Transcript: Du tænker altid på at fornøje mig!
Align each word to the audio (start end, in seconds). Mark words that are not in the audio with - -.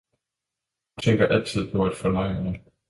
Du 0.95 1.01
tænker 1.01 1.27
altid 1.27 1.71
på 1.71 1.85
at 1.85 1.95
fornøje 1.97 2.43
mig! 2.43 2.61